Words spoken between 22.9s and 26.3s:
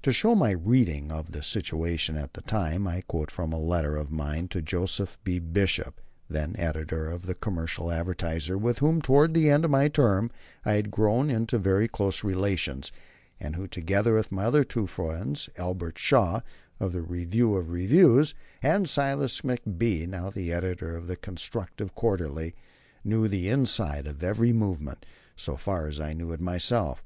knew the inside of every movement, so far as I